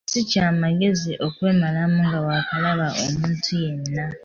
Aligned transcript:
Si 0.11 0.19
kya 0.29 0.47
magezi 0.61 1.11
kwemalamu 1.35 1.97
nga 2.07 2.19
waakalaba 2.25 2.87
omuntu 3.05 3.49
yenna. 3.63 4.05